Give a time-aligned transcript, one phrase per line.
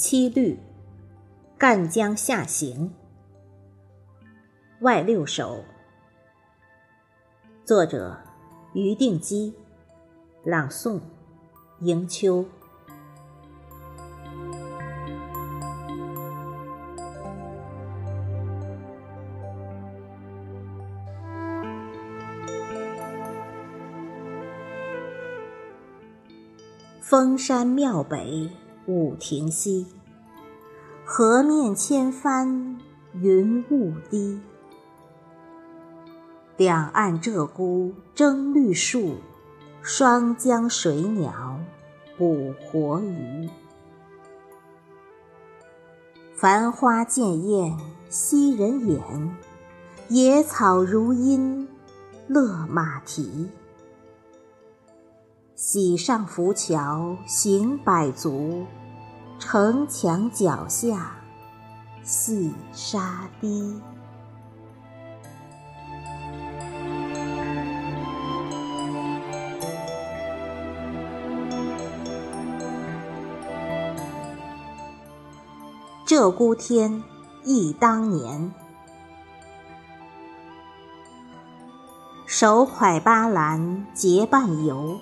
[0.00, 0.56] 七律，
[1.58, 2.94] 赣江下行，
[4.82, 5.64] 外六首。
[7.64, 8.16] 作者：
[8.74, 9.52] 于定基，
[10.44, 11.00] 朗诵：
[11.80, 12.46] 迎秋。
[27.00, 28.48] 峰山庙北。
[28.88, 29.86] 五亭西，
[31.04, 32.78] 河面千帆
[33.12, 34.40] 云雾低。
[36.56, 39.16] 两岸鹧鸪争绿树，
[39.82, 41.60] 双江水鸟
[42.16, 43.50] 捕活鱼。
[46.34, 47.76] 繁花渐艳
[48.08, 49.36] 吸人眼，
[50.08, 51.68] 野草如茵
[52.26, 53.50] 勒马蹄。
[55.60, 58.64] 喜上浮桥行百足，
[59.40, 61.16] 城墙脚下
[62.04, 63.82] 细沙堤。
[76.06, 77.02] 鹧鸪天，
[77.42, 78.54] 忆当年。
[82.26, 84.96] 手挎巴兰结伴游。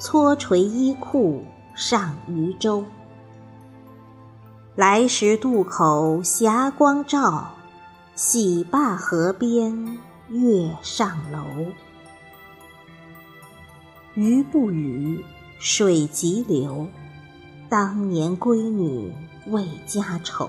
[0.00, 2.84] 搓垂衣裤上渔舟，
[4.76, 7.50] 来时渡口霞光照，
[8.14, 11.40] 洗罢河边月上楼。
[14.14, 15.24] 鱼不语，
[15.58, 16.86] 水急流，
[17.68, 19.12] 当年闺女
[19.48, 20.48] 为家愁。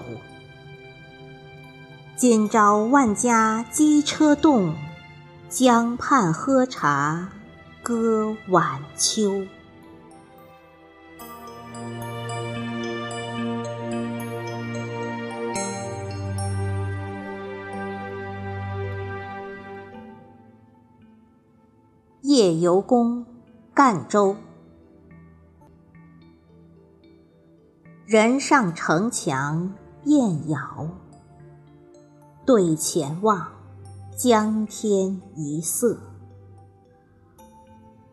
[2.16, 4.76] 今朝万家机车动，
[5.50, 7.30] 江畔喝茶。
[7.90, 9.44] 歌晚秋，
[22.22, 23.26] 夜游宫，
[23.74, 24.36] 赣州。
[28.06, 29.74] 人上城墙
[30.04, 30.88] 燕遥，
[32.46, 33.48] 对前望，
[34.16, 35.98] 江天一色。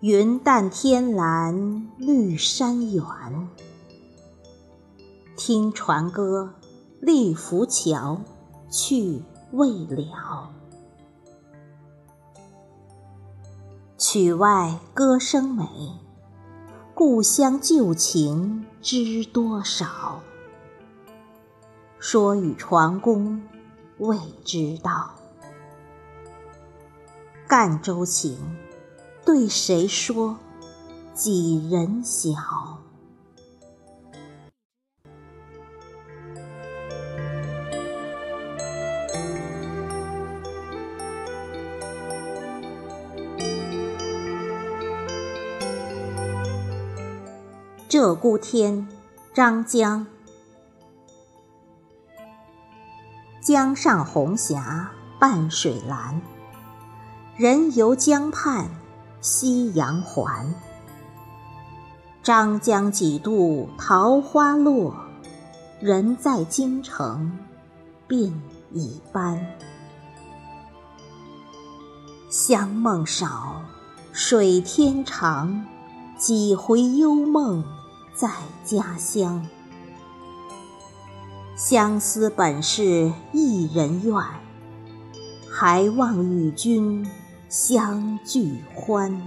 [0.01, 3.03] 云淡天蓝绿山远，
[5.39, 6.53] 听船歌，
[7.01, 8.21] 立浮桥，
[8.71, 10.51] 去未了。
[13.97, 15.67] 曲外歌声美，
[16.95, 20.21] 故乡旧情知多少？
[21.99, 23.43] 说与船工
[23.97, 25.15] 未知道，
[27.49, 28.37] 赣州情。
[29.27, 30.37] 对谁说？
[31.13, 32.31] 几人晓？
[47.89, 48.87] 鹧鸪天，
[49.35, 50.07] 张江。
[53.43, 56.23] 江上红霞半水蓝，
[57.37, 58.71] 人游江畔。
[59.21, 60.55] 夕阳还，
[62.23, 64.95] 张江几度桃花落，
[65.81, 67.33] 人在京城
[68.09, 68.33] 鬓
[68.73, 69.45] 已斑。
[72.31, 73.63] 香梦少，
[74.13, 75.65] 水天长，
[76.19, 77.65] 几回幽梦
[78.15, 78.31] 在
[78.65, 79.47] 家乡。
[81.57, 84.23] 相思本是一人愿，
[85.51, 87.09] 还望与君。
[87.49, 89.23] 相聚欢，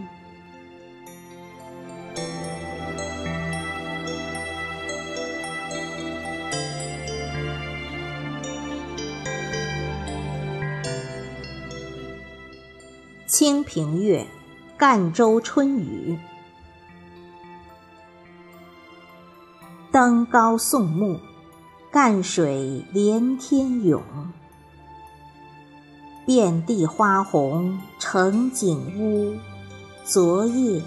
[13.25, 14.27] 清平乐，
[14.77, 16.19] 赣州春雨。
[19.93, 21.17] 登高送目，
[21.89, 24.03] 赣水连天涌。
[26.29, 29.35] 遍地花红成锦屋，
[30.03, 30.79] 昨夜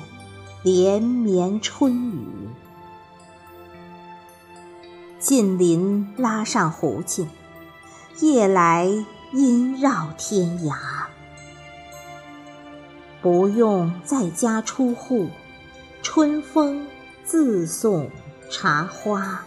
[0.63, 2.49] 连绵春雨。
[5.19, 7.29] 近邻拉上胡琴，
[8.21, 8.87] 夜来
[9.33, 10.77] 音绕天涯。
[13.21, 15.29] 不用在家出户，
[16.05, 16.87] 春风
[17.25, 18.09] 自送
[18.49, 19.45] 茶花。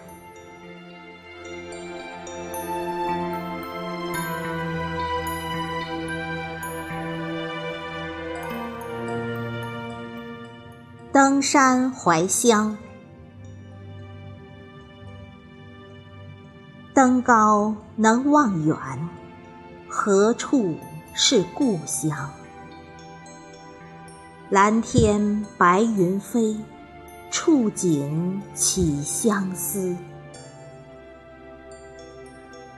[11.16, 12.78] 登山怀乡，
[16.94, 18.78] 登高能望远，
[19.88, 20.76] 何处
[21.14, 22.30] 是故乡？
[24.50, 26.58] 蓝天白云飞，
[27.32, 29.96] 触景起相思。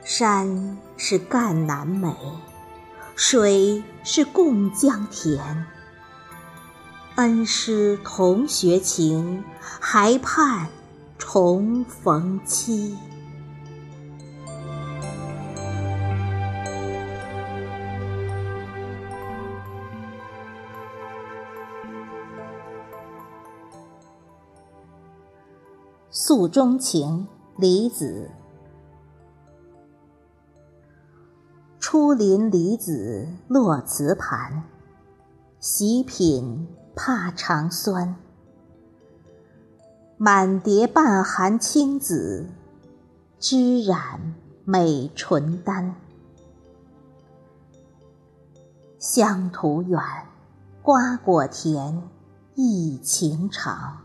[0.03, 2.15] 山是赣南美，
[3.15, 5.65] 水是贡江甜。
[7.17, 9.43] 恩师同学情，
[9.81, 10.67] 还盼
[11.17, 12.95] 重逢期。
[26.11, 27.27] 诉衷情，
[27.57, 28.29] 李子。
[31.79, 34.65] 初临离子落瓷盘，
[35.59, 36.67] 喜品
[36.97, 38.15] 怕尝酸。
[40.17, 42.49] 满碟半含青紫，
[43.39, 44.33] 织染
[44.65, 45.94] 美唇丹。
[48.97, 50.01] 乡土远，
[50.81, 52.01] 瓜果甜，
[52.55, 53.99] 忆情长。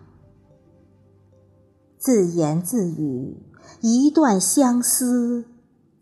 [1.96, 3.42] 自言自语，
[3.80, 5.46] 一段相思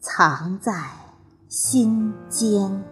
[0.01, 0.91] 藏在
[1.49, 2.83] 心间。